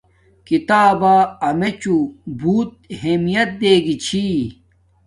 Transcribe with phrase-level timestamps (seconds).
[0.47, 1.15] کتابا
[1.47, 1.97] امیڎو
[2.39, 4.25] بوت اہمیت دے گی چھی